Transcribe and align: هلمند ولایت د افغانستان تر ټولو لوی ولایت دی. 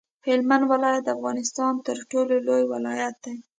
هلمند 0.27 0.63
ولایت 0.71 1.03
د 1.05 1.09
افغانستان 1.17 1.73
تر 1.87 1.97
ټولو 2.11 2.35
لوی 2.47 2.63
ولایت 2.73 3.15
دی. 3.23 3.35